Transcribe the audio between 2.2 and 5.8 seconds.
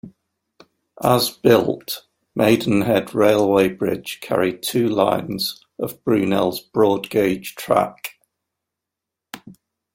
Maidenhead Railway Bridge carried two lines